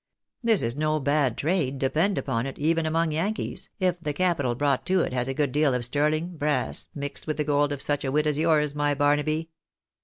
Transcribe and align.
This 0.43 0.63
is 0.63 0.75
no 0.75 0.99
bad 0.99 1.37
trade 1.37 1.77
depend 1.77 2.17
upon 2.17 2.47
it, 2.47 2.57
even 2.57 2.87
among 2.87 3.11
Yankees, 3.11 3.69
if 3.79 3.99
the 3.99 4.13
capital 4.13 4.55
brought 4.55 4.83
to 4.87 5.01
it 5.01 5.13
has 5.13 5.27
a 5.27 5.33
good 5.35 5.51
deal 5.51 5.75
of 5.75 5.85
sterling 5.85 6.37
brass, 6.37 6.87
mixed 6.95 7.27
with 7.27 7.37
the 7.37 7.43
gold 7.43 7.71
of 7.71 7.83
such 7.83 8.03
a 8.03 8.11
wit 8.11 8.25
as 8.25 8.39
yours, 8.39 8.73
my 8.73 8.95
Barnaby. 8.95 9.51